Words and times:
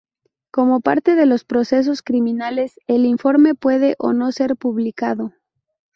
Como 0.49 0.79
parte 0.81 1.13
de 1.13 1.27
los 1.27 1.45
procesos 1.45 2.01
criminales, 2.01 2.79
el 2.87 3.05
informe 3.05 3.53
puede 3.53 3.93
o 3.99 4.13
no 4.13 4.31
ser 4.31 4.55
publicado. 4.55 5.35